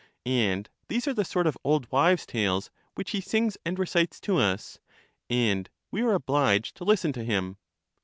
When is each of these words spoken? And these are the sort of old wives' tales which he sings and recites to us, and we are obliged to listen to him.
And 0.25 0.67
these 0.87 1.07
are 1.07 1.13
the 1.13 1.23
sort 1.23 1.45
of 1.45 1.55
old 1.63 1.85
wives' 1.91 2.25
tales 2.25 2.71
which 2.95 3.11
he 3.11 3.21
sings 3.21 3.55
and 3.63 3.77
recites 3.77 4.19
to 4.21 4.37
us, 4.37 4.79
and 5.29 5.69
we 5.91 6.01
are 6.01 6.15
obliged 6.15 6.75
to 6.77 6.83
listen 6.83 7.13
to 7.13 7.23
him. 7.23 7.57